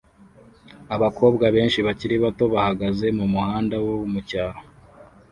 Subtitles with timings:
[0.95, 4.59] Abakobwa benshi bakiri bato bahagaze mumuhanda wo mucyaro